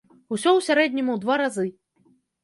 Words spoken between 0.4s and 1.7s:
ў сярэднім у два разы.